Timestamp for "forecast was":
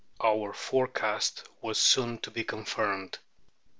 0.51-1.77